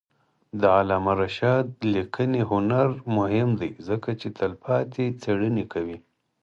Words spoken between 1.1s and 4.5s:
رشاد لیکنی هنر مهم دی ځکه چې